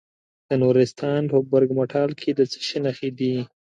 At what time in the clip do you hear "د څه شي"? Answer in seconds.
2.37-2.79